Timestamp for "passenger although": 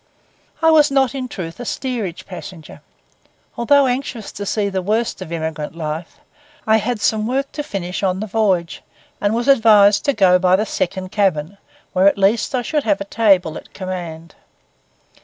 2.25-3.85